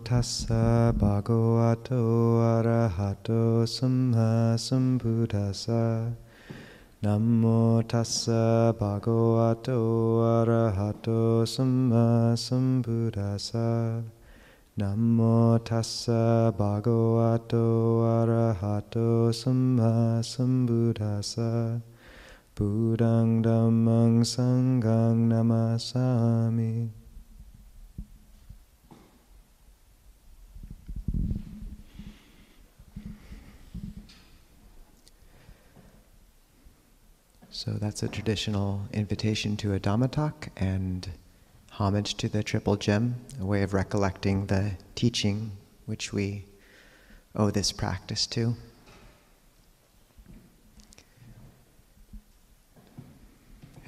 [0.00, 6.14] tassa bhagavato arahato samma sambuddhassa.
[7.02, 14.02] Namo tassa bhagavato arahato samma sambuddhassa.
[14.76, 21.80] Namo tassa bhagavato arahato samma sambuddhassa.
[22.54, 26.97] Buddhang dhammang sanghang namasami.
[37.58, 41.08] So that's a traditional invitation to a Dhamma talk and
[41.72, 45.50] homage to the Triple Gem, a way of recollecting the teaching
[45.84, 46.44] which we
[47.34, 48.54] owe this practice to.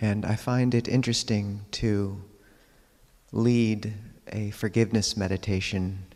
[0.01, 2.21] And I find it interesting to
[3.31, 3.93] lead
[4.33, 6.07] a forgiveness meditation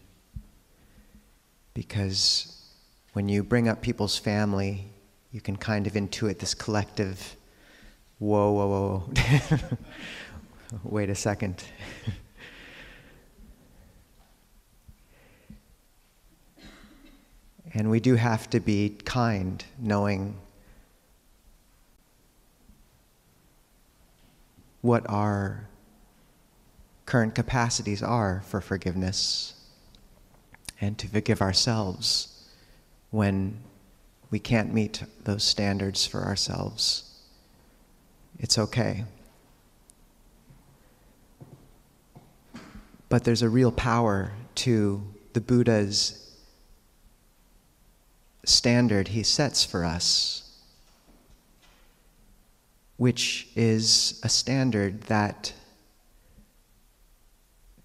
[1.72, 2.64] because
[3.12, 4.86] when you bring up people's family,
[5.30, 7.36] you can kind of intuit this collective
[8.18, 9.02] whoa, whoa, whoa.
[10.84, 11.62] Wait a second.
[17.74, 20.36] and we do have to be kind, knowing
[24.80, 25.66] what our
[27.06, 29.54] current capacities are for forgiveness
[30.80, 32.46] and to forgive ourselves
[33.10, 33.58] when
[34.30, 37.13] we can't meet those standards for ourselves.
[38.38, 39.04] It's okay.
[43.08, 45.02] But there's a real power to
[45.34, 46.20] the Buddha's
[48.44, 50.58] standard he sets for us,
[52.96, 55.52] which is a standard that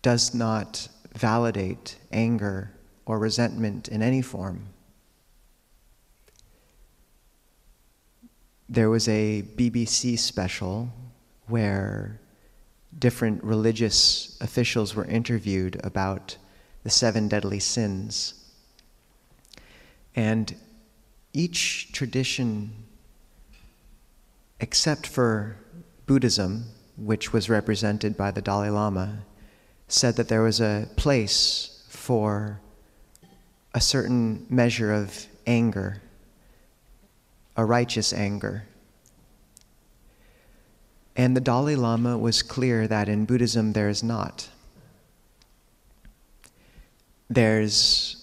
[0.02, 2.72] does not validate anger
[3.05, 4.67] or resentment in any form.
[8.69, 10.89] There was a BBC special
[11.47, 12.19] where
[12.97, 16.37] different religious officials were interviewed about
[16.83, 18.35] the seven deadly sins.
[20.15, 20.55] And
[21.33, 22.71] each tradition,
[24.59, 25.57] except for
[26.05, 26.65] Buddhism,
[26.95, 29.19] which was represented by the Dalai Lama,
[29.87, 32.61] said that there was a place for
[33.73, 36.01] a certain measure of anger
[37.59, 38.64] a righteous anger.
[41.14, 44.47] And the Dalai Lama was clear that in Buddhism there is not.
[47.30, 48.15] There's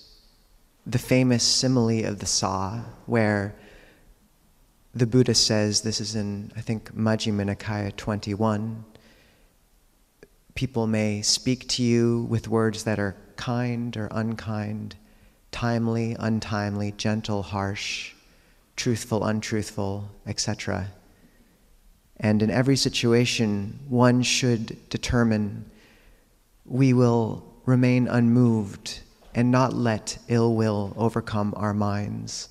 [0.86, 3.54] the famous simile of the saw, where
[4.94, 8.86] the Buddha says, this is in, I think, Majjhima Nikaya 21,
[10.54, 14.96] people may speak to you with words that are kind or unkind,
[15.50, 18.15] timely, untimely, gentle, harsh
[18.76, 20.88] truthful, untruthful, etc.
[22.18, 25.70] And in every situation, one should determine
[26.64, 29.00] we will remain unmoved
[29.34, 32.48] and not let ill will overcome our minds.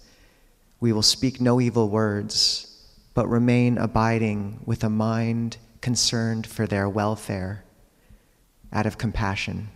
[0.79, 6.87] We will speak no evil words, but remain abiding with a mind concerned for their
[6.87, 7.63] welfare
[8.71, 9.69] out of compassion.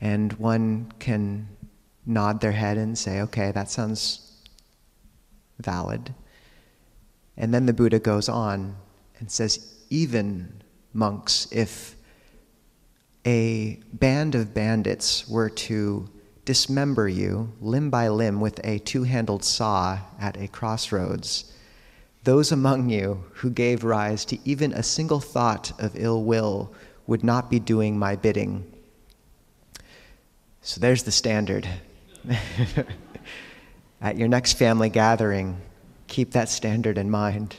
[0.00, 1.48] And one can
[2.06, 4.40] nod their head and say, okay, that sounds
[5.58, 6.14] valid.
[7.36, 8.76] And then the Buddha goes on
[9.18, 10.62] and says, even
[10.92, 11.96] monks, if
[13.26, 16.08] a band of bandits were to
[16.44, 21.52] dismember you limb by limb with a two handled saw at a crossroads,
[22.22, 26.72] those among you who gave rise to even a single thought of ill will
[27.06, 28.64] would not be doing my bidding.
[30.60, 31.68] So there's the standard.
[34.00, 35.60] At your next family gathering,
[36.06, 37.56] keep that standard in mind.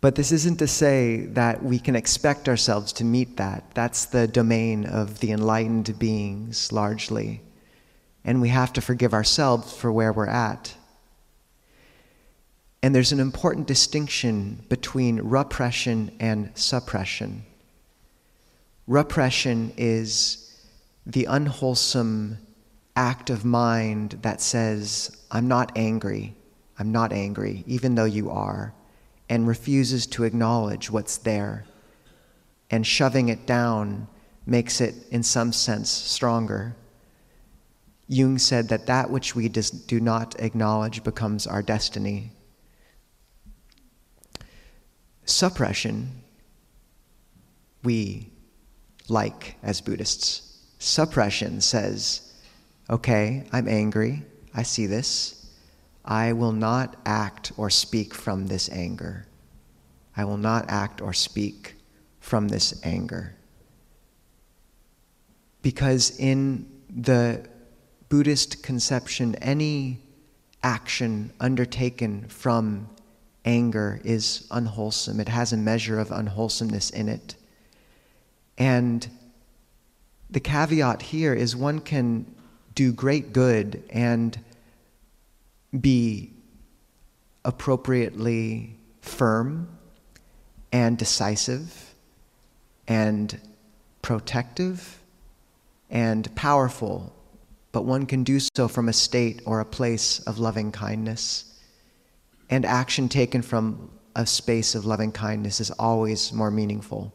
[0.00, 3.64] But this isn't to say that we can expect ourselves to meet that.
[3.74, 7.40] That's the domain of the enlightened beings, largely.
[8.24, 10.74] And we have to forgive ourselves for where we're at.
[12.82, 17.44] And there's an important distinction between repression and suppression.
[18.86, 20.45] Repression is
[21.06, 22.36] the unwholesome
[22.96, 26.34] act of mind that says, I'm not angry,
[26.78, 28.74] I'm not angry, even though you are,
[29.28, 31.64] and refuses to acknowledge what's there.
[32.70, 34.08] And shoving it down
[34.46, 36.74] makes it, in some sense, stronger.
[38.08, 42.32] Jung said that that which we do not acknowledge becomes our destiny.
[45.24, 46.22] Suppression,
[47.84, 48.30] we
[49.08, 50.45] like as Buddhists.
[50.86, 52.32] Suppression says,
[52.88, 54.22] okay, I'm angry,
[54.54, 55.50] I see this.
[56.04, 59.26] I will not act or speak from this anger.
[60.16, 61.74] I will not act or speak
[62.20, 63.34] from this anger.
[65.60, 67.44] Because in the
[68.08, 69.98] Buddhist conception, any
[70.62, 72.88] action undertaken from
[73.44, 75.18] anger is unwholesome.
[75.18, 77.34] It has a measure of unwholesomeness in it.
[78.56, 79.08] And
[80.30, 82.26] the caveat here is one can
[82.74, 84.38] do great good and
[85.78, 86.32] be
[87.44, 89.68] appropriately firm
[90.72, 91.94] and decisive
[92.88, 93.40] and
[94.02, 95.00] protective
[95.90, 97.12] and powerful,
[97.72, 101.44] but one can do so from a state or a place of loving kindness.
[102.50, 107.12] And action taken from a space of loving kindness is always more meaningful.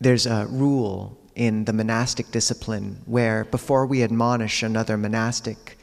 [0.00, 5.78] There's a rule in the monastic discipline where before we admonish another monastic,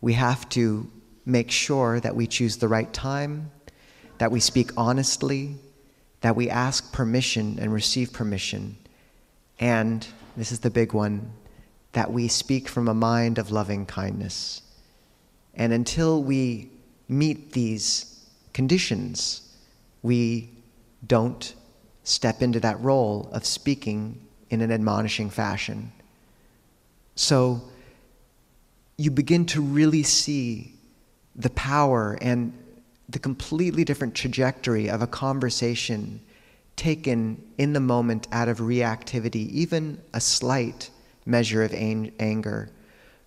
[0.00, 0.90] we have to
[1.24, 3.50] make sure that we choose the right time,
[4.18, 5.56] that we speak honestly,
[6.20, 8.76] that we ask permission and receive permission,
[9.58, 11.32] and this is the big one
[11.92, 14.62] that we speak from a mind of loving kindness.
[15.54, 16.70] And until we
[17.08, 19.40] meet these conditions,
[20.02, 20.50] we
[21.06, 21.54] don't
[22.06, 25.90] step into that role of speaking in an admonishing fashion.
[27.16, 27.62] So
[28.96, 30.72] you begin to really see
[31.34, 32.52] the power and
[33.08, 36.20] the completely different trajectory of a conversation
[36.76, 40.90] taken in the moment out of reactivity, even a slight
[41.24, 42.70] measure of ang- anger,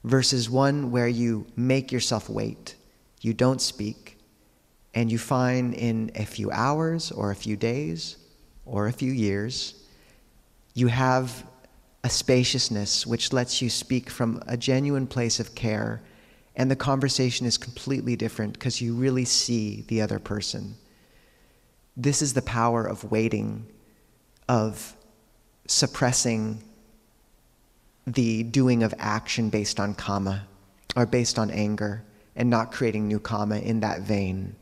[0.06, 2.76] versus one where you make yourself wait,
[3.20, 4.18] you don't speak,
[4.94, 8.16] and you find in a few hours or a few days
[8.70, 9.74] or a few years,
[10.74, 11.46] you have
[12.04, 16.02] a spaciousness which lets you speak from a genuine place of care,
[16.56, 20.76] and the conversation is completely different because you really see the other person.
[21.98, 23.66] This is the power of waiting,
[24.48, 24.96] of
[25.68, 26.64] suppressing
[28.08, 30.48] the doing of action based on kama
[30.96, 32.04] or based on anger
[32.36, 34.56] and not creating new kamma in that vein.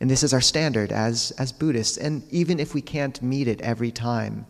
[0.00, 1.98] And this is our standard as, as Buddhists.
[1.98, 4.46] And even if we can't meet it every time,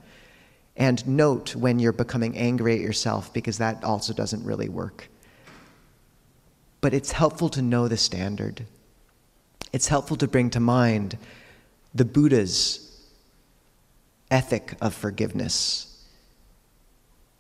[0.77, 5.09] and note when you're becoming angry at yourself because that also doesn't really work.
[6.81, 8.65] But it's helpful to know the standard.
[9.73, 11.19] It's helpful to bring to mind
[11.95, 12.87] the Buddha's
[14.31, 15.87] ethic of forgiveness.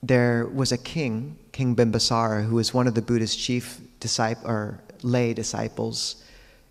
[0.02, 4.80] There was a king, King Bimbisara, who was one of the Buddha's chief disciple, or
[5.02, 6.22] lay disciples,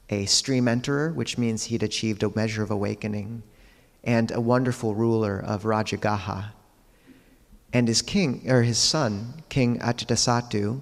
[0.09, 3.43] a stream enterer, which means he'd achieved a measure of awakening,
[4.03, 6.51] and a wonderful ruler of Rajagaha.
[7.71, 10.81] And his king, or his son, King Ajatasattu,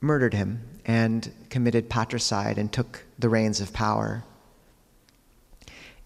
[0.00, 4.24] murdered him and committed patricide and took the reins of power.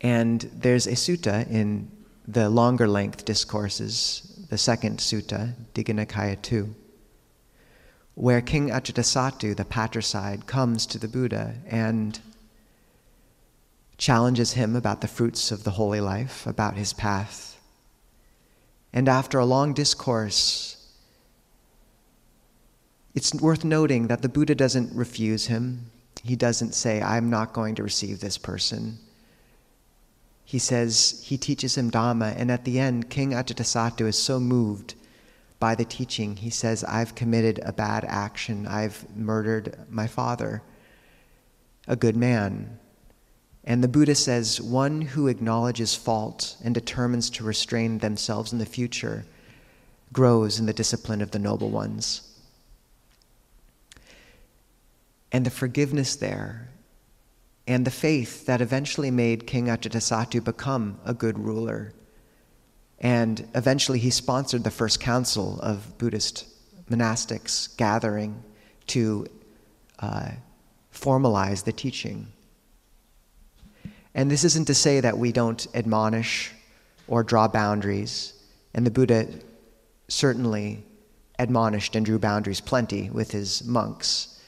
[0.00, 1.90] And there's a sutta in
[2.26, 6.74] the longer length discourses, the second sutta, Digha Nikaya 2,
[8.14, 12.20] where King Ajatasattu, the patricide, comes to the Buddha and
[13.98, 17.60] challenges him about the fruits of the holy life, about his path.
[18.92, 20.76] And after a long discourse,
[23.14, 25.90] it's worth noting that the Buddha doesn't refuse him.
[26.22, 28.98] He doesn't say, I'm not going to receive this person
[30.44, 34.94] he says he teaches him Dhamma, and at the end, King Ajatasattu is so moved
[35.58, 38.66] by the teaching, he says, I've committed a bad action.
[38.66, 40.62] I've murdered my father,
[41.86, 42.78] a good man.
[43.64, 48.66] And the Buddha says, one who acknowledges fault and determines to restrain themselves in the
[48.66, 49.24] future
[50.12, 52.30] grows in the discipline of the noble ones.
[55.32, 56.68] And the forgiveness there
[57.66, 61.92] and the faith that eventually made King Ajatasattu become a good ruler.
[63.00, 66.46] And eventually he sponsored the first council of Buddhist
[66.90, 68.42] monastics gathering
[68.88, 69.26] to
[69.98, 70.30] uh,
[70.92, 72.28] formalize the teaching.
[74.14, 76.52] And this isn't to say that we don't admonish
[77.08, 78.32] or draw boundaries.
[78.72, 79.28] And the Buddha
[80.08, 80.84] certainly
[81.38, 84.40] admonished and drew boundaries plenty with his monks.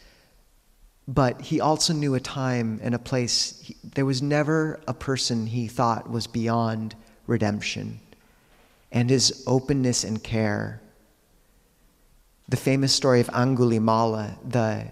[1.08, 3.60] But he also knew a time and a place.
[3.62, 6.94] He, there was never a person he thought was beyond
[7.26, 8.00] redemption.
[8.92, 10.80] And his openness and care.
[12.48, 14.86] The famous story of Angulimala, the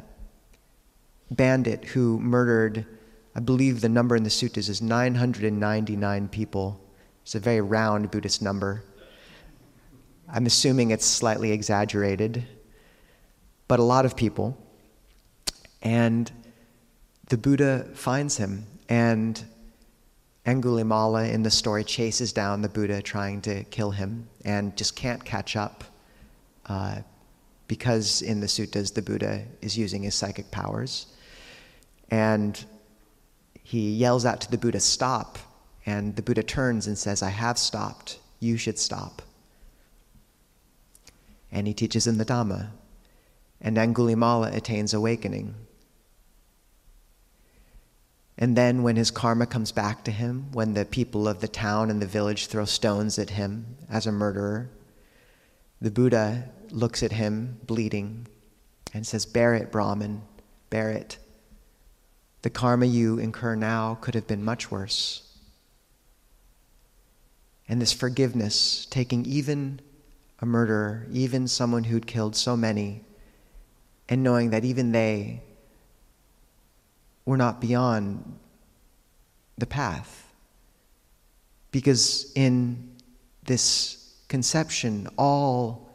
[1.31, 2.85] bandit who murdered,
[3.35, 6.81] I believe the number in the suttas is 999 people
[7.25, 8.85] It's a very round Buddhist number.
[10.29, 12.45] I'm assuming it's slightly exaggerated,
[13.67, 14.59] but a lot of people.
[15.81, 16.31] And
[17.31, 19.43] the Buddha finds him, and
[20.47, 25.25] Angulimala in the story chases down the Buddha trying to kill him and just can't
[25.25, 25.85] catch up
[26.67, 26.99] uh,
[27.67, 31.07] because in the suttas the Buddha is using his psychic powers.
[32.11, 32.63] And
[33.63, 35.39] he yells out to the Buddha, Stop.
[35.87, 38.19] And the Buddha turns and says, I have stopped.
[38.41, 39.23] You should stop.
[41.51, 42.69] And he teaches him the Dhamma.
[43.61, 45.55] And Angulimala attains awakening.
[48.37, 51.89] And then, when his karma comes back to him, when the people of the town
[51.89, 54.71] and the village throw stones at him as a murderer,
[55.81, 58.27] the Buddha looks at him bleeding
[58.93, 60.23] and says, Bear it, Brahmin,
[60.69, 61.19] bear it.
[62.43, 65.23] The karma you incur now could have been much worse.
[67.69, 69.81] And this forgiveness, taking even
[70.41, 73.05] a murderer, even someone who'd killed so many,
[74.09, 75.43] and knowing that even they
[77.27, 78.39] were not beyond
[79.57, 80.33] the path.
[81.71, 82.93] Because in
[83.45, 85.91] this conception, all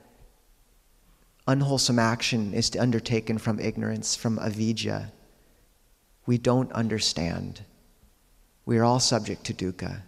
[1.47, 5.11] unwholesome action is undertaken from ignorance, from avidya.
[6.25, 7.61] We don't understand.
[8.65, 10.01] We are all subject to dukkha.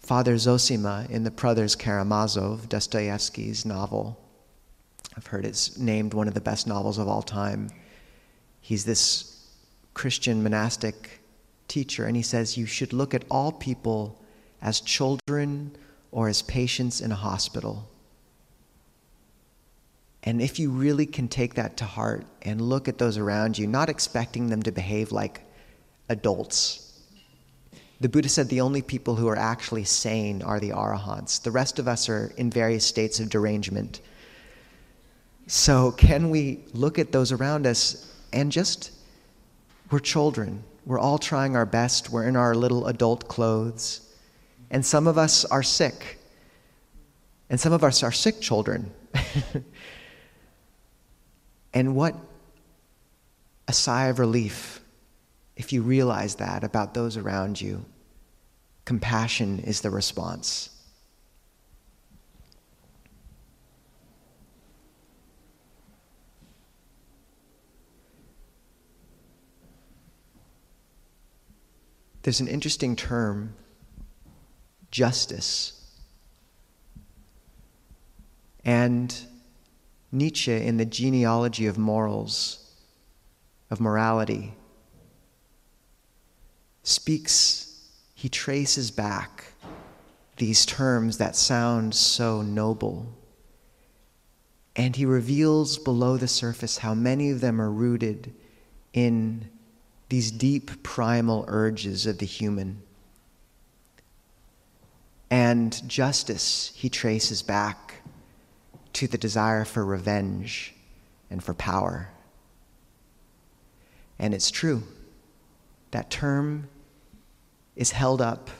[0.00, 4.18] Father Zosima in the Brothers Karamazov, Dostoevsky's novel,
[5.16, 7.70] I've heard it's named one of the best novels of all time
[8.60, 9.46] he's this
[9.94, 11.20] Christian monastic
[11.68, 14.20] teacher, and he says you should look at all people
[14.62, 15.76] as children
[16.12, 17.88] or as patients in a hospital.
[20.22, 23.66] And if you really can take that to heart and look at those around you,
[23.66, 25.40] not expecting them to behave like
[26.08, 26.86] adults.
[28.00, 31.42] The Buddha said the only people who are actually sane are the arahants.
[31.42, 34.00] The rest of us are in various states of derangement.
[35.46, 38.92] So, can we look at those around us and just,
[39.90, 40.62] we're children.
[40.86, 42.10] We're all trying our best.
[42.10, 44.08] We're in our little adult clothes.
[44.70, 46.18] And some of us are sick.
[47.48, 48.92] And some of us are sick children.
[51.74, 52.14] and what
[53.68, 54.80] a sigh of relief
[55.56, 57.84] if you realize that about those around you.
[58.84, 60.70] Compassion is the response.
[72.22, 73.54] There's an interesting term
[74.90, 75.76] justice.
[78.64, 79.14] And
[80.12, 82.72] Nietzsche, in the genealogy of morals,
[83.70, 84.54] of morality,
[86.82, 89.54] speaks, he traces back
[90.36, 93.16] these terms that sound so noble.
[94.76, 98.34] And he reveals below the surface how many of them are rooted
[98.92, 99.48] in
[100.10, 102.82] these deep primal urges of the human.
[105.30, 108.02] And justice, he traces back
[108.94, 110.74] to the desire for revenge
[111.30, 112.10] and for power.
[114.18, 114.82] And it's true.
[115.92, 116.68] That term
[117.76, 118.50] is held up,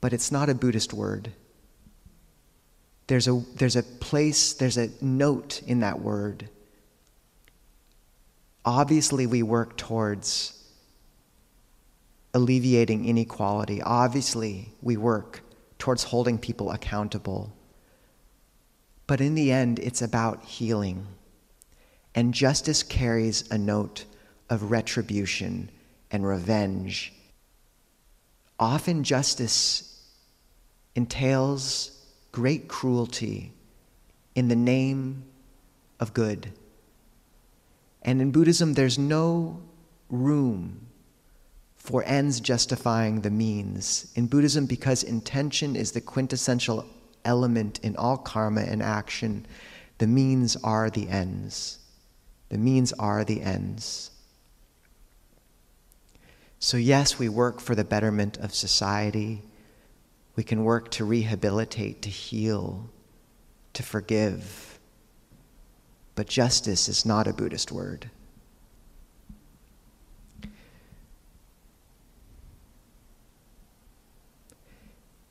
[0.00, 1.32] but it's not a Buddhist word.
[3.08, 6.48] There's a, there's a place, there's a note in that word
[8.68, 10.52] obviously we work towards
[12.34, 13.80] alleviating inequality.
[13.80, 15.40] Obviously, we work
[15.78, 17.50] towards holding people accountable.
[19.06, 21.06] But in the end, it's about healing.
[22.14, 24.04] And justice carries a note
[24.50, 25.70] of retribution
[26.10, 27.14] and revenge.
[28.60, 29.98] Often, justice
[30.94, 33.52] entails great cruelty
[34.34, 35.24] in the name
[35.98, 36.52] of good.
[38.02, 39.60] And in Buddhism, there's no
[40.08, 40.86] room
[41.76, 44.12] for ends justifying the means.
[44.14, 46.84] In Buddhism, because intention is the quintessential
[47.24, 49.46] element in all karma and action,
[49.98, 51.78] the means are the ends.
[52.50, 54.10] The means are the ends.
[56.60, 59.42] So, yes, we work for the betterment of society.
[60.36, 62.90] We can work to rehabilitate, to heal,
[63.74, 64.77] to forgive.
[66.18, 68.10] But justice is not a Buddhist word.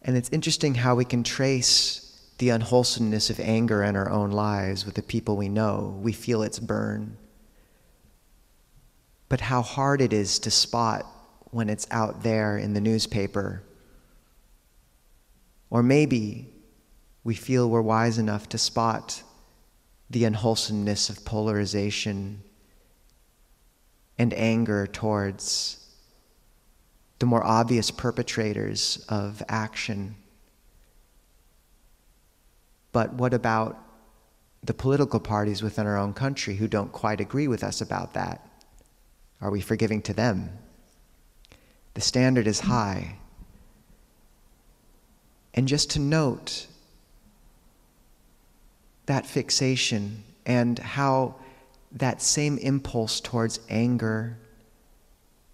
[0.01, 4.85] And it's interesting how we can trace the unwholesomeness of anger in our own lives
[4.85, 5.99] with the people we know.
[6.01, 7.17] We feel its burn.
[9.27, 11.05] But how hard it is to spot
[11.51, 13.61] when it's out there in the newspaper.
[15.69, 16.47] Or maybe
[17.25, 19.23] we feel we're wise enough to spot
[20.09, 22.41] the unwholesomeness of polarization
[24.17, 25.85] and anger towards
[27.19, 30.15] the more obvious perpetrators of action.
[32.91, 33.77] But what about
[34.63, 38.47] the political parties within our own country who don't quite agree with us about that?
[39.41, 40.57] Are we forgiving to them?
[41.93, 43.17] The standard is high.
[45.53, 46.67] And just to note
[49.07, 51.35] that fixation and how
[51.91, 54.37] that same impulse towards anger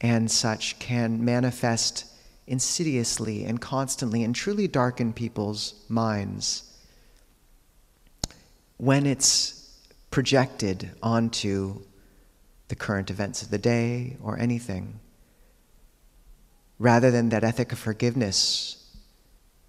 [0.02, 2.06] and such can manifest
[2.46, 6.64] insidiously and constantly and truly darken people's minds
[8.78, 9.80] when it's
[10.12, 11.82] projected onto
[12.68, 15.00] the current events of the day or anything.
[16.80, 18.98] Rather than that ethic of forgiveness,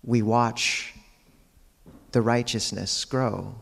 [0.02, 0.94] we watch
[2.12, 3.54] the righteousness grow.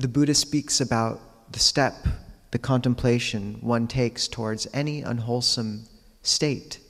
[0.00, 2.06] The Buddha speaks about the step,
[2.52, 5.84] the contemplation one takes towards any unwholesome
[6.22, 6.80] state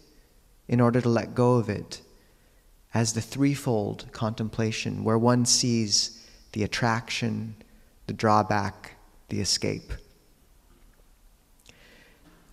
[0.69, 2.03] in order to let go of it
[2.95, 7.57] as the threefold contemplation where one sees the attraction,
[8.07, 8.95] the drawback,
[9.29, 9.93] the escape.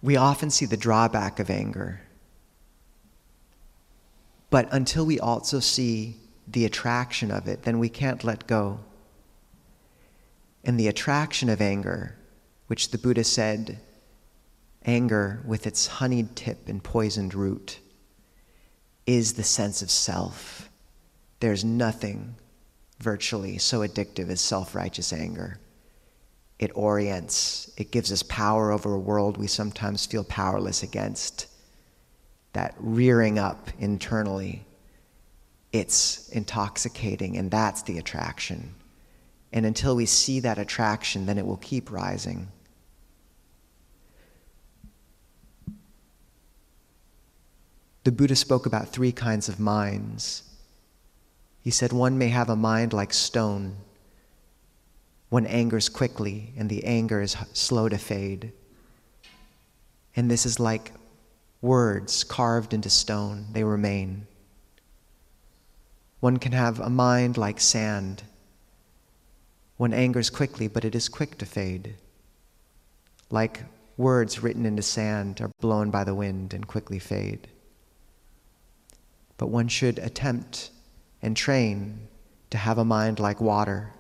[0.02, 2.02] We often see the drawback of anger.
[4.50, 6.16] But until we also see
[6.48, 8.80] the attraction of it, then we can't let go.
[10.68, 12.18] And the attraction of anger,
[12.68, 13.80] which the Buddha said,
[14.86, 17.80] anger with its honeyed tip and poisoned root,
[19.06, 20.70] is the sense of self.
[21.40, 22.36] There's nothing
[23.00, 25.58] virtually so addictive as self righteous anger.
[26.60, 31.48] It orients, it gives us power over a world we sometimes feel powerless against.
[32.52, 34.66] That rearing up internally,
[35.72, 38.74] it's intoxicating, and that's the attraction.
[39.52, 42.50] And until we see that attraction, then it will keep rising.
[48.04, 50.44] The Buddha spoke about three kinds of minds
[51.68, 53.76] he said, One may have a mind like stone.
[55.28, 58.54] One angers quickly, and the anger is slow to fade.
[60.16, 60.94] And this is like
[61.62, 64.28] words carved into stone, they remain.
[66.22, 68.24] One can have a mind like sand.
[69.78, 71.96] One angers quickly, but it is quick to fade.
[73.30, 73.64] Like
[73.96, 77.48] words written into sand are blown by the wind and quickly fade.
[79.38, 80.72] But one should attempt
[81.22, 82.08] and train
[82.50, 83.94] to have a mind like water,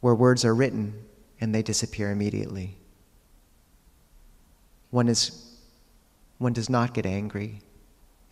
[0.00, 1.04] where words are written
[1.40, 2.78] and they disappear immediately.
[4.90, 5.58] One, is,
[6.38, 7.60] one does not get angry,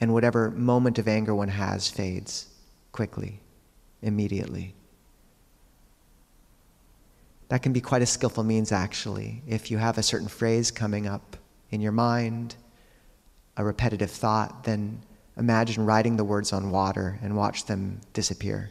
[0.01, 2.49] and whatever moment of anger one has fades
[2.93, 3.41] quickly,
[4.01, 4.75] immediately.
[7.49, 9.43] That can be quite a skillful means, actually.
[9.47, 11.37] If you have a certain phrase coming up
[11.71, 12.57] in your mind,
[13.57, 15.03] a repetitive thought, then
[15.37, 18.71] Imagine writing the words on water and watch them disappear.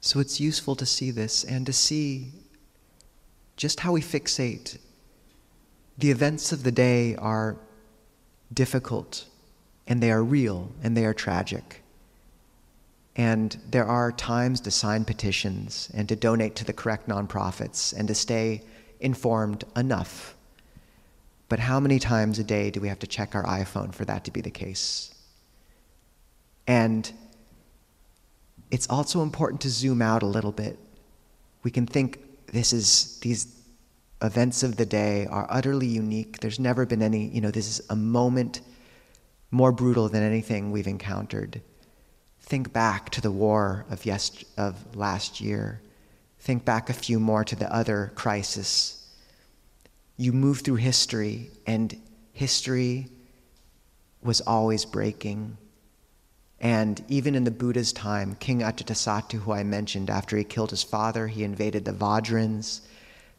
[0.00, 2.32] So it's useful to see this and to see
[3.56, 4.78] just how we fixate.
[5.98, 7.56] The events of the day are
[8.52, 9.26] difficult
[9.86, 11.82] and they are real and they are tragic.
[13.14, 18.06] And there are times to sign petitions and to donate to the correct nonprofits and
[18.08, 18.62] to stay
[19.00, 20.34] informed enough.
[21.48, 24.24] But how many times a day do we have to check our iPhone for that
[24.24, 25.14] to be the case?
[26.66, 27.10] And
[28.70, 30.78] it's also important to zoom out a little bit.
[31.62, 32.20] We can think
[32.52, 33.54] this is these
[34.22, 36.40] events of the day are utterly unique.
[36.40, 38.60] There's never been any, you know, this is a moment
[39.50, 41.60] more brutal than anything we've encountered.
[42.40, 45.80] Think back to the war of, yes, of last year.
[46.38, 49.08] Think back a few more to the other crisis.
[50.16, 51.96] You move through history, and
[52.32, 53.08] history
[54.22, 55.56] was always breaking.
[56.60, 60.82] And even in the Buddha's time, King Ajatasattu, who I mentioned, after he killed his
[60.82, 62.80] father, he invaded the Vajjians.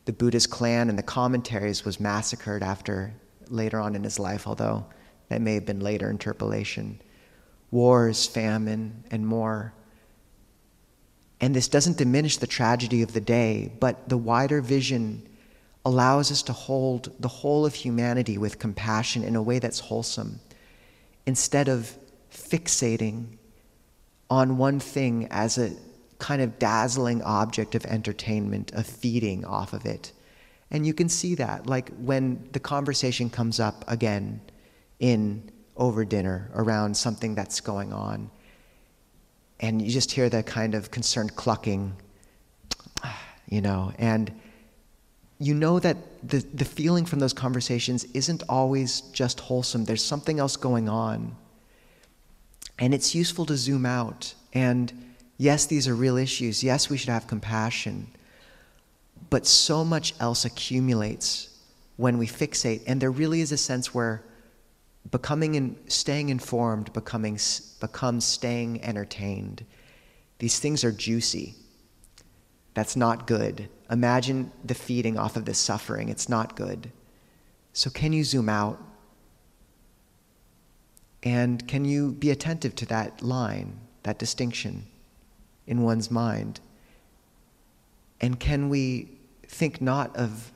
[0.06, 3.13] The Buddha's clan and the commentaries was massacred after
[3.50, 4.86] later on in his life, although
[5.30, 7.02] that may have been later interpolation.
[7.72, 9.74] Wars, famine, and more.
[11.40, 15.28] And this doesn't diminish the tragedy of the day, but the wider vision
[15.86, 20.40] allows us to hold the whole of humanity with compassion in a way that's wholesome,
[21.26, 21.96] instead of
[22.34, 23.38] fixating
[24.30, 25.72] on one thing as a
[26.20, 30.12] kind of dazzling object of entertainment, of feeding off of it.
[30.72, 34.42] And you can see that, like when the conversation comes up again
[34.99, 38.29] in over dinner around something that's going on,
[39.60, 41.95] and you just hear the kind of concerned clucking,
[43.49, 44.31] you know, and
[45.39, 49.86] you know that the, the feeling from those conversations isn't always just wholesome.
[49.86, 51.36] There's something else going on.
[52.79, 54.33] And it's useful to zoom out.
[54.53, 56.63] And yes, these are real issues.
[56.63, 58.07] Yes, we should have compassion.
[59.29, 61.49] But so much else accumulates
[61.97, 62.81] when we fixate.
[62.88, 64.23] And there really is a sense where
[65.12, 67.39] becoming and staying informed becoming,
[67.80, 69.65] becomes staying entertained.
[70.39, 71.56] These things are juicy.
[72.74, 73.70] That's not good.
[73.89, 76.10] Imagine the feeding off of this suffering.
[76.10, 76.91] It's not good.
[77.74, 78.82] So, can you zoom out?
[81.24, 84.86] And can you be attentive to that line, that distinction
[85.65, 86.60] in one's mind?
[88.22, 89.10] And can we
[89.48, 90.52] think not of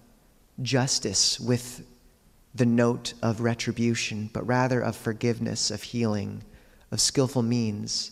[0.61, 1.85] justice with
[2.53, 6.43] the note of retribution, but rather of forgiveness, of healing,
[6.91, 8.11] of skillful means,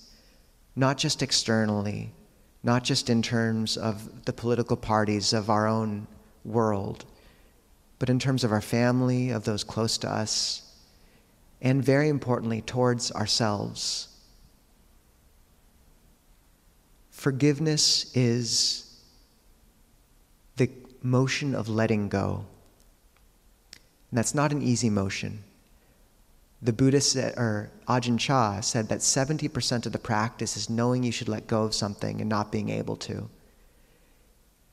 [0.75, 2.13] not just externally,
[2.63, 6.07] not just in terms of the political parties of our own
[6.45, 7.05] world,
[7.99, 10.61] but in terms of our family, of those close to us,
[11.61, 14.07] and very importantly, towards ourselves.
[17.11, 19.01] Forgiveness is
[20.55, 20.69] the
[21.03, 22.45] motion of letting go.
[24.11, 25.43] And that's not an easy motion
[26.61, 31.11] the Buddha said, or Ajahn Chah said that 70% of the practice is knowing you
[31.11, 33.29] should let go of something and not being able to.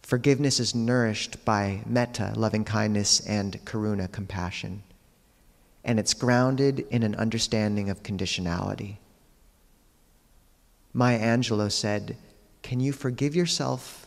[0.03, 4.83] Forgiveness is nourished by metta, loving kindness, and karuna, compassion.
[5.85, 8.97] And it's grounded in an understanding of conditionality.
[10.93, 12.17] Maya Angelou said,
[12.63, 14.07] Can you forgive yourself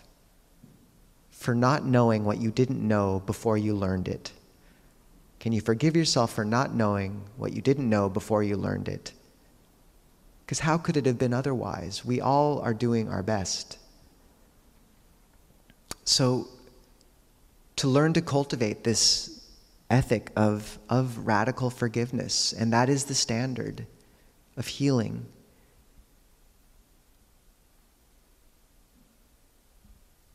[1.32, 4.34] for not knowing what you didn't know before you learned it?
[5.40, 9.14] Can you forgive yourself for not knowing what you didn't know before you learned it?
[10.46, 12.04] Because how could it have been otherwise?
[12.04, 13.78] We all are doing our best.
[16.04, 16.48] So,
[17.78, 19.48] to learn to cultivate this
[19.90, 23.86] ethic of, of radical forgiveness, and that is the standard
[24.58, 25.26] of healing.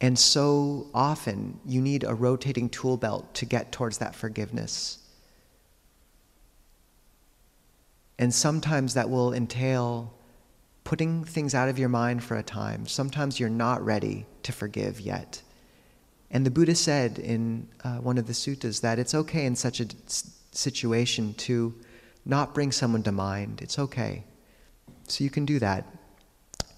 [0.04, 4.98] And so often you need a rotating tool belt to get towards that forgiveness.
[8.18, 10.12] And sometimes that will entail
[10.84, 12.84] putting things out of your mind for a time.
[12.84, 15.40] Sometimes you're not ready to forgive yet.
[16.30, 19.80] And the Buddha said in uh, one of the suttas that it's okay in such
[19.80, 19.86] a
[20.52, 21.74] situation to
[22.26, 23.62] not bring someone to mind.
[23.62, 24.24] It's okay.
[25.08, 25.86] So you can do that.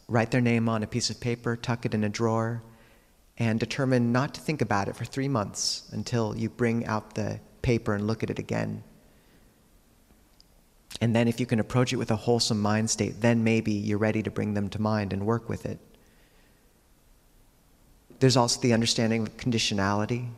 [0.06, 2.62] Write their name on a piece of paper, tuck it in a drawer,
[3.38, 7.40] and determine not to think about it for three months until you bring out the
[7.62, 8.82] paper and look at it again.
[11.00, 13.98] And then, if you can approach it with a wholesome mind state, then maybe you're
[13.98, 15.78] ready to bring them to mind and work with it.
[18.18, 20.30] There's also the understanding of conditionality,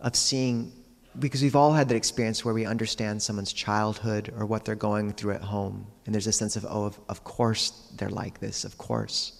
[0.00, 0.70] of seeing,
[1.18, 5.12] because we've all had that experience where we understand someone's childhood or what they're going
[5.12, 5.88] through at home.
[6.06, 9.38] And there's a sense of, oh, of, of course they're like this, of course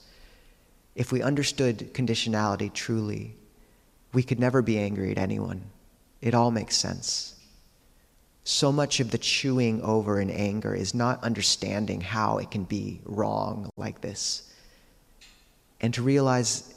[0.98, 3.32] if we understood conditionality truly,
[4.12, 5.62] we could never be angry at anyone.
[6.20, 7.36] It all makes sense.
[8.42, 13.00] So much of the chewing over in anger is not understanding how it can be
[13.04, 14.52] wrong like this.
[15.80, 16.74] And to realize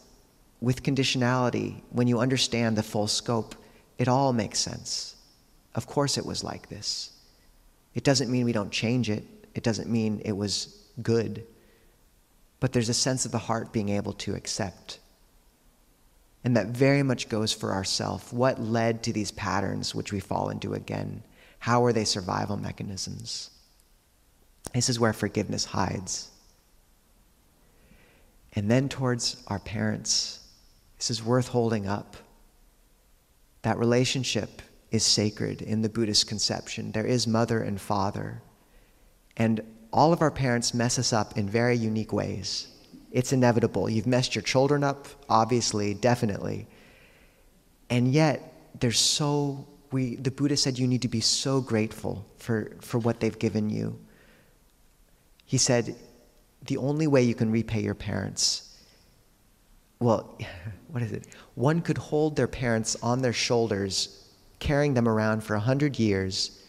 [0.60, 3.56] with conditionality, when you understand the full scope,
[3.98, 5.16] it all makes sense.
[5.74, 7.12] Of course, it was like this.
[7.96, 9.24] It doesn't mean we don't change it,
[9.56, 11.44] it doesn't mean it was good
[12.62, 15.00] but there's a sense of the heart being able to accept.
[16.44, 18.32] And that very much goes for ourself.
[18.32, 21.24] What led to these patterns which we fall into again?
[21.60, 23.50] How are they survival mechanisms?
[24.74, 26.30] This is where forgiveness hides.
[28.54, 30.40] And then towards our parents,
[30.98, 32.16] this is worth holding up.
[33.64, 36.92] That relationship is sacred in the Buddhist conception.
[36.92, 38.44] There is mother and father.
[39.38, 39.62] And
[39.94, 42.68] all of our parents mess us up in very unique ways.
[43.12, 43.90] It's inevitable.
[43.90, 46.68] You've messed your children up, obviously, definitely.
[47.90, 52.72] And yet, there's so, we, the Buddha said you need to be so grateful for,
[52.80, 54.00] for what they've given you.
[55.46, 55.96] He said,
[56.68, 58.78] the only way you can repay your parents,
[60.00, 60.38] well,
[60.88, 61.28] what is it?
[61.56, 64.26] One could hold their parents on their shoulders,
[64.60, 66.61] carrying them around for a hundred years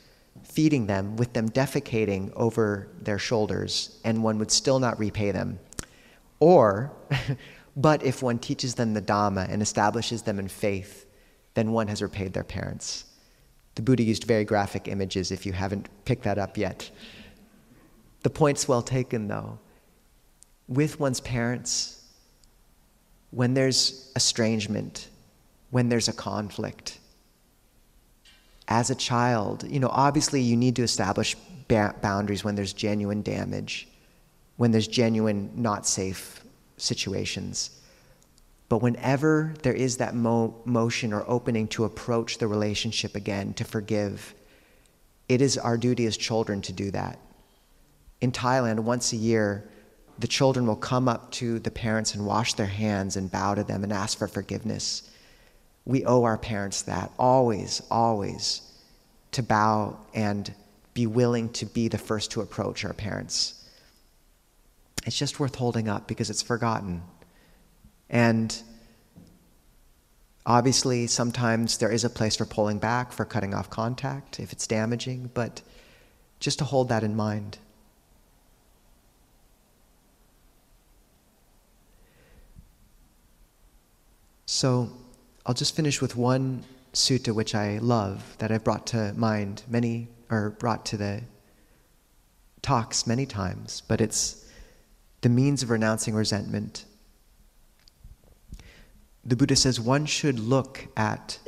[0.53, 5.59] feeding them with them defecating over their shoulders, and one would still not repay them.
[6.41, 6.93] Or,
[7.77, 11.07] but if one teaches them the Dhamma and establishes them in faith,
[11.55, 13.07] then one has repaid their parents.
[13.77, 16.91] The Buddha used very graphic images if you haven't picked that up yet.
[18.23, 19.59] The point's well taken, though.
[20.69, 22.05] With one's parents,
[23.31, 25.09] when there's estrangement,
[25.71, 26.99] when there's a conflict,
[28.73, 31.37] as a child, you know, obviously you need to establish
[31.69, 33.87] ba- boundaries when there's genuine damage,
[34.57, 36.43] when there's genuine not safe
[36.79, 37.83] situations.
[38.71, 43.65] But whenever there is that mo- motion or opening to approach the relationship again, to
[43.65, 44.35] forgive,
[45.29, 47.19] it is our duty as children to do that.
[48.23, 49.69] In Thailand, once a year,
[50.19, 53.65] the children will come up to the parents and wash their hands and bow to
[53.65, 55.11] them and ask for forgiveness.
[55.85, 58.63] We owe our parents that, always, always,
[59.33, 60.53] to bow and
[60.95, 63.55] be willing to be the first to approach our parents.
[65.05, 67.03] It's just worth holding up because it's forgotten.
[68.09, 68.57] And
[70.47, 74.67] obviously, sometimes there is a place for pulling back, for cutting off contact if it's
[74.67, 75.63] damaging, but
[76.39, 77.59] just to hold that in mind.
[84.47, 84.93] So
[85.45, 90.09] I'll just finish with one sutta which I love that I've brought to mind many,
[90.31, 91.23] or brought to the
[92.61, 94.49] talks many times, but it's
[95.23, 96.85] the means of renouncing resentment.
[99.25, 101.39] The Buddha says one should look at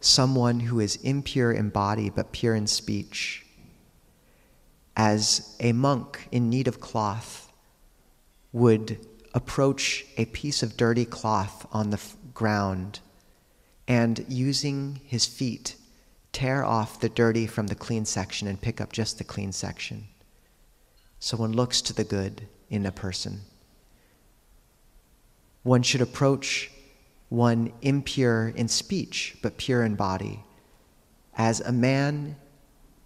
[0.00, 3.44] someone who is impure in body but pure in speech
[4.96, 7.52] as a monk in need of cloth
[8.52, 8.98] would
[9.34, 13.00] approach a piece of dirty cloth on the f- ground
[13.88, 15.76] and using his feet
[16.32, 20.06] tear off the dirty from the clean section and pick up just the clean section.
[21.18, 23.40] So one looks to the good in a person.
[25.62, 26.70] One should approach
[27.28, 30.42] one impure in speech, but pure in body.
[31.36, 32.36] As a man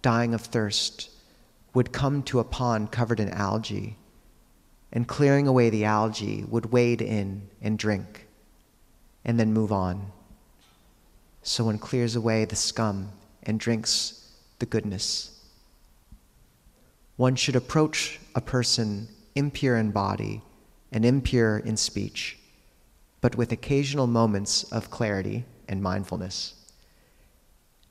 [0.01, 1.09] dying of thirst
[1.73, 3.97] would come to a pond covered in algae,
[4.91, 8.27] and clearing away the algae, would wade in and drink,
[9.25, 10.11] and then move on.
[11.45, 13.11] So one clears away the scum
[13.43, 15.39] and drinks the goodness.
[17.15, 20.41] One should approach a person impure in body
[20.91, 22.39] and impure in speech
[23.25, 26.53] but with occasional moments of clarity and mindfulness.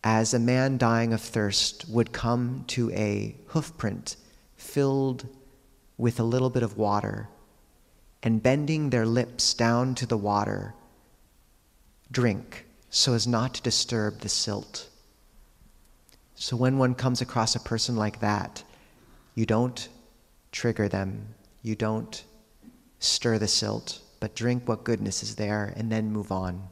[0.04, 4.14] As a man dying of thirst would come to a hoofprint
[4.54, 5.26] filled
[5.98, 7.28] with a little bit of water,
[8.22, 10.72] and bending their lips down to the water,
[12.12, 14.88] drink so as not to disturb the silt.
[16.36, 18.62] So when one comes across a person like that,
[19.34, 19.88] you don't
[20.52, 22.22] trigger them, you don't
[23.00, 26.68] stir the silt but drink what goodness is there and then move on.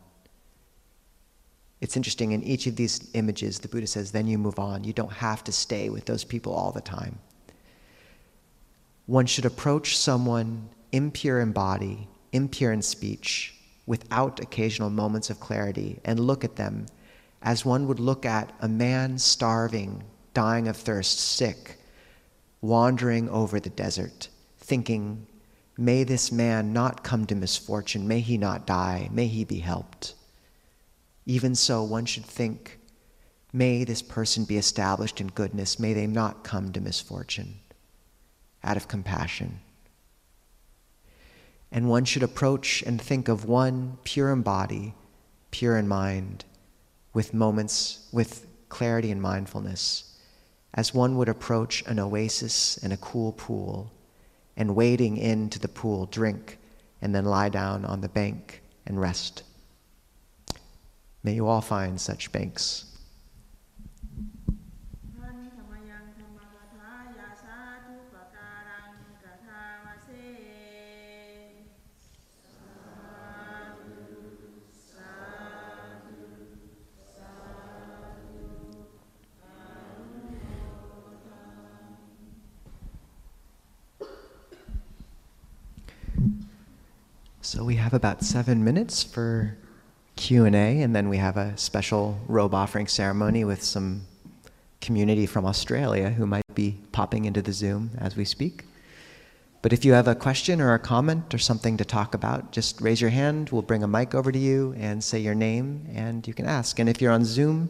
[1.81, 4.85] It's interesting, in each of these images, the Buddha says, then you move on.
[4.85, 7.19] You don't have to stay with those people all the time.
[9.07, 13.55] One should approach someone impure in body, impure in speech,
[13.87, 16.87] without occasional moments of clarity, and look at them
[17.43, 20.03] as one would look at a man starving,
[20.35, 21.79] dying of thirst, sick,
[22.61, 25.27] wandering over the desert, thinking,
[25.77, 28.07] May this man not come to misfortune.
[28.07, 29.09] May he not die.
[29.11, 30.15] May he be helped.
[31.25, 32.79] Even so, one should think,
[33.53, 35.79] may this person be established in goodness.
[35.79, 37.61] May they not come to misfortune
[38.63, 39.61] out of compassion.
[41.73, 44.95] And one should approach and think of one pure in body,
[45.51, 46.45] pure in mind,
[47.15, 50.19] with moments, with clarity and mindfulness,
[50.75, 53.91] as one would approach an oasis in a cool pool
[54.57, 56.59] and wading into the pool, drink,
[57.01, 59.43] and then lie down on the bank and rest.
[61.23, 62.92] May you all find such banks.
[87.93, 89.55] Have about seven minutes for
[90.17, 94.07] Q&A, and then we have a special robe offering ceremony with some
[94.81, 98.65] community from Australia who might be popping into the Zoom as we speak.
[99.61, 102.81] But if you have a question or a comment or something to talk about, just
[102.81, 103.51] raise your hand.
[103.51, 106.79] We'll bring a mic over to you and say your name, and you can ask.
[106.79, 107.69] And if you're on Zoom,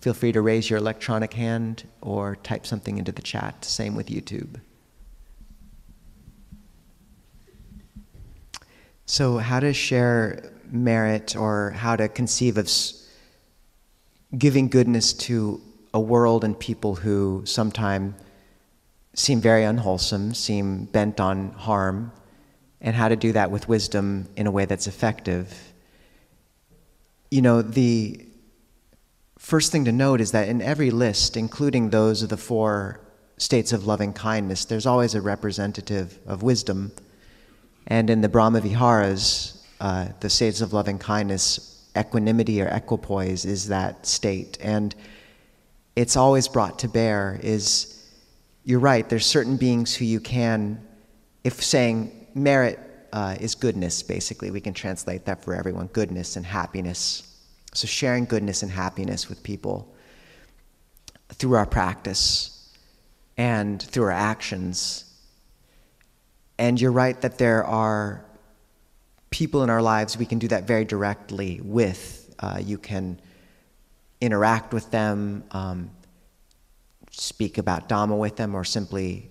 [0.00, 3.62] feel free to raise your electronic hand or type something into the chat.
[3.66, 4.58] Same with YouTube.
[9.10, 12.70] So, how to share merit or how to conceive of
[14.38, 15.60] giving goodness to
[15.92, 18.14] a world and people who sometimes
[19.14, 22.12] seem very unwholesome, seem bent on harm,
[22.80, 25.72] and how to do that with wisdom in a way that's effective.
[27.32, 28.24] You know, the
[29.40, 33.00] first thing to note is that in every list, including those of the four
[33.38, 36.92] states of loving kindness, there's always a representative of wisdom.
[37.86, 43.68] And in the Brahma Viharas, uh, the states of loving kindness, equanimity or equipoise is
[43.68, 44.58] that state.
[44.60, 44.94] And
[45.96, 47.96] it's always brought to bear is
[48.64, 50.80] you're right, there's certain beings who you can,
[51.44, 52.78] if saying merit
[53.12, 57.22] uh, is goodness, basically, we can translate that for everyone goodness and happiness.
[57.74, 59.92] So, sharing goodness and happiness with people
[61.30, 62.72] through our practice
[63.36, 65.09] and through our actions.
[66.60, 68.22] And you're right that there are
[69.30, 72.34] people in our lives we can do that very directly with.
[72.38, 73.18] Uh, you can
[74.20, 75.90] interact with them, um,
[77.10, 79.30] speak about Dhamma with them, or simply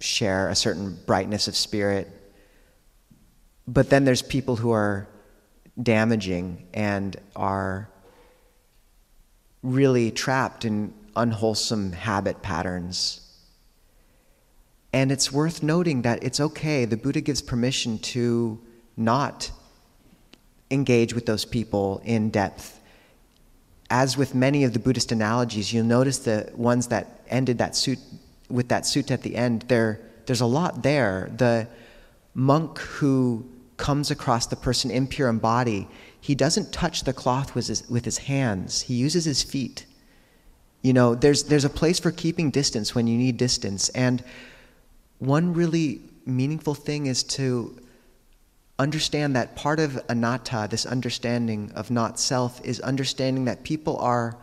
[0.00, 2.08] share a certain brightness of spirit.
[3.68, 5.06] But then there's people who are
[5.80, 7.88] damaging and are
[9.62, 13.21] really trapped in unwholesome habit patterns.
[14.92, 18.60] And it's worth noting that it's okay, the Buddha gives permission to
[18.96, 19.50] not
[20.70, 22.80] engage with those people in depth
[23.92, 27.98] as with many of the Buddhist analogies, you'll notice the ones that ended that suit
[28.48, 31.30] with that sutta at the end, there, there's a lot there.
[31.36, 31.68] The
[32.34, 37.66] monk who comes across the person impure in body, he doesn't touch the cloth with
[37.66, 39.84] his, with his hands, he uses his feet.
[40.80, 43.90] You know, there's, there's a place for keeping distance when you need distance.
[43.90, 44.24] And
[45.22, 47.78] one really meaningful thing is to
[48.80, 54.36] understand that part of anatta, this understanding of not self, is understanding that people are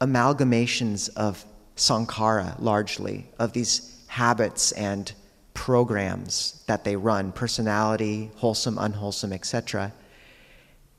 [0.00, 1.44] amalgamations of
[1.76, 5.12] sankhara largely, of these habits and
[5.54, 9.92] programs that they run personality, wholesome, unwholesome, etc.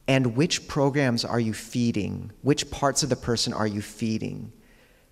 [0.07, 2.31] And which programs are you feeding?
[2.41, 4.53] Which parts of the person are you feeding?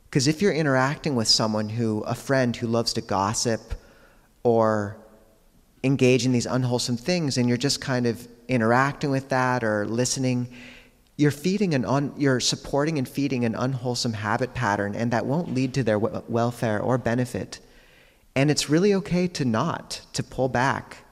[0.06, 3.74] Because if you're interacting with someone who, a friend who loves to gossip
[4.44, 4.98] or
[5.84, 10.48] engage in these unwholesome things and you're just kind of interacting with that or listening
[11.22, 15.54] you're feeding an un, you're supporting and feeding an unwholesome habit pattern and that won't
[15.54, 17.60] lead to their w- welfare or benefit.
[18.36, 21.06] And it's really okay to not to pull back.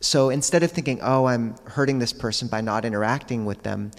[0.00, 3.92] So instead of thinking oh i'm hurting this person by not interacting with them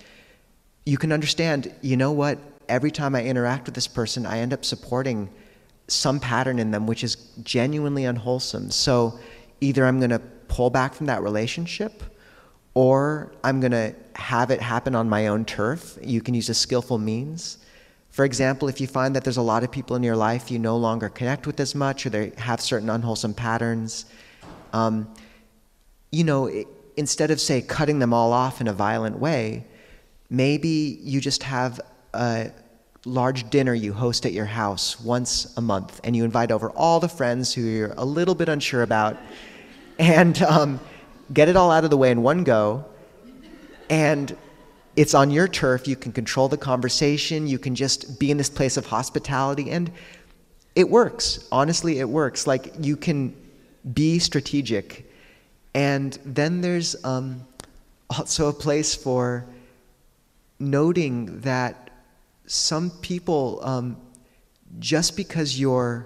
[0.85, 2.37] you can understand you know what?
[2.67, 5.29] Every time i interact with this person i end up supporting
[5.91, 9.19] some pattern in them which is genuinely unwholesome so
[9.61, 12.03] either I'm going to pull back from that relationship
[12.73, 15.97] or I'm going to have it happen on my own turf.
[16.01, 17.57] You can use a skillful means.
[18.09, 20.59] For example, if you find that there's a lot of people in your life you
[20.59, 24.05] no longer connect with as much or they have certain unwholesome patterns,
[24.73, 25.13] um,
[26.11, 29.65] you know, it, instead of, say, cutting them all off in a violent way,
[30.29, 31.79] maybe you just have
[32.13, 32.51] a
[33.05, 36.99] large dinner you host at your house once a month and you invite over all
[36.99, 39.17] the friends who you're a little bit unsure about
[39.97, 40.79] and um,
[41.33, 42.85] get it all out of the way in one go.
[43.89, 44.35] And
[44.95, 45.87] it's on your turf.
[45.87, 47.47] You can control the conversation.
[47.47, 49.71] You can just be in this place of hospitality.
[49.71, 49.91] And
[50.75, 51.47] it works.
[51.51, 52.47] Honestly, it works.
[52.47, 53.35] Like you can
[53.93, 55.09] be strategic.
[55.73, 57.45] And then there's um,
[58.09, 59.45] also a place for
[60.59, 61.90] noting that
[62.51, 63.97] some people, um,
[64.79, 66.05] just because you're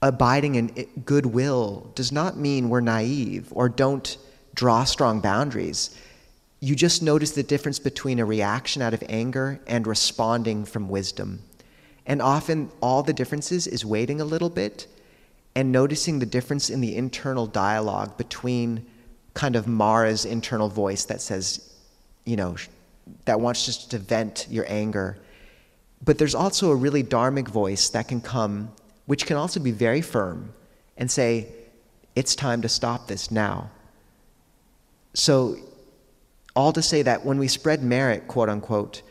[0.00, 0.68] abiding in
[1.04, 4.16] goodwill does not mean we're naive or don't
[4.54, 5.98] draw strong boundaries.
[6.60, 11.42] You just notice the difference between a reaction out of anger and responding from wisdom.
[12.06, 14.86] And often, all the differences is waiting a little bit
[15.56, 18.86] and noticing the difference in the internal dialogue between
[19.34, 21.72] kind of Mara's internal voice that says,
[22.24, 22.56] you know,
[23.24, 25.18] that wants just to vent your anger.
[26.04, 28.72] But there's also a really dharmic voice that can come
[29.06, 30.52] which can also be very firm
[30.96, 31.48] and say,
[32.14, 33.70] it's time to stop this now.
[35.14, 35.56] So,
[36.54, 39.02] all to say that when we spread merit, quote unquote,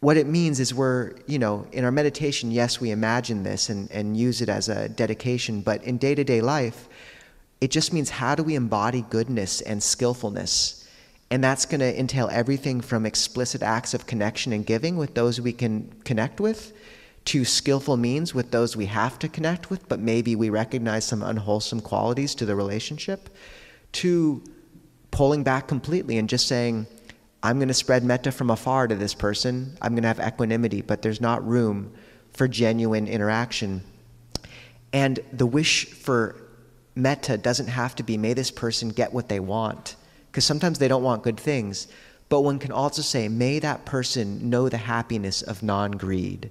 [0.00, 3.90] what it means is we're, you know, in our meditation, yes, we imagine this and,
[3.90, 6.88] and use it as a dedication, but in day to day life,
[7.60, 10.85] it just means how do we embody goodness and skillfulness?
[11.30, 15.40] And that's going to entail everything from explicit acts of connection and giving with those
[15.40, 16.72] we can connect with
[17.26, 21.22] to skillful means with those we have to connect with, but maybe we recognize some
[21.22, 23.28] unwholesome qualities to the relationship,
[23.92, 24.42] to
[25.10, 26.86] pulling back completely and just saying,
[27.42, 29.76] I'm going to spread metta from afar to this person.
[29.82, 31.92] I'm going to have equanimity, but there's not room
[32.32, 33.82] for genuine interaction.
[34.92, 36.36] And the wish for
[36.94, 39.96] metta doesn't have to be, may this person get what they want,
[40.36, 41.88] because sometimes they don't want good things.
[42.28, 46.50] But one can also say, may that person know the happiness of non greed.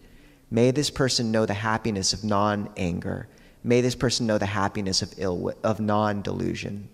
[0.49, 3.27] May this person know the happiness of non anger.
[3.63, 6.89] May this person know the happiness of, ill, of non delusion.